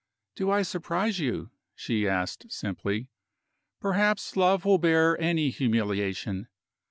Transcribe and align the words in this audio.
"Do 0.35 0.49
I 0.49 0.63
surprise 0.63 1.19
you?" 1.19 1.51
she 1.75 2.07
asked 2.07 2.51
simply. 2.51 3.11
"Perhaps 3.79 4.35
love 4.35 4.65
will 4.65 4.79
bear 4.79 5.15
any 5.21 5.51
humiliation. 5.51 6.47